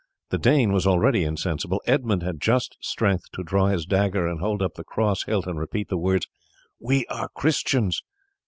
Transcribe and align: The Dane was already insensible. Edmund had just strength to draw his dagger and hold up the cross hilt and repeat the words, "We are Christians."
The 0.31 0.39
Dane 0.39 0.71
was 0.73 0.87
already 0.87 1.23
insensible. 1.23 1.79
Edmund 1.85 2.23
had 2.23 2.41
just 2.41 2.75
strength 2.81 3.25
to 3.33 3.43
draw 3.43 3.67
his 3.67 3.85
dagger 3.85 4.27
and 4.27 4.39
hold 4.39 4.63
up 4.63 4.73
the 4.73 4.83
cross 4.83 5.25
hilt 5.25 5.45
and 5.45 5.59
repeat 5.59 5.89
the 5.89 5.95
words, 5.99 6.25
"We 6.79 7.05
are 7.05 7.29
Christians." 7.35 8.01